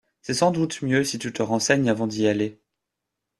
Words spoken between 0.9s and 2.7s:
si tu te renseignes avant d'y aller.